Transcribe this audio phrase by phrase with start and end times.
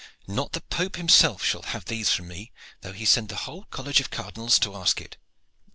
[0.25, 2.51] Not the Pope himself shall have these from me,
[2.81, 5.17] though he sent the whole college of cardinals to ask it.